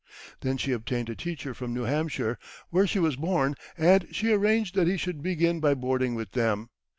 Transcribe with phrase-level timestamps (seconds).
[0.39, 2.39] Then she obtained a teacher from New Hampshire,
[2.71, 6.69] where she was born, and she arranged that he should begin by boarding with them.